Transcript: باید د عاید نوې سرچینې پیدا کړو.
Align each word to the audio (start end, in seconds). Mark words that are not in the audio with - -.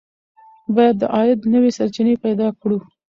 باید 0.75 0.95
د 1.01 1.03
عاید 1.15 1.39
نوې 1.53 1.71
سرچینې 1.77 2.15
پیدا 2.25 2.47
کړو. 2.61 2.77